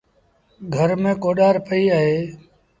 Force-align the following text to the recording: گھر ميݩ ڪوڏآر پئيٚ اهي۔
گھر 0.75 0.89
ميݩ 1.01 1.19
ڪوڏآر 1.23 1.55
پئيٚ 1.67 1.93
اهي۔ 1.95 2.19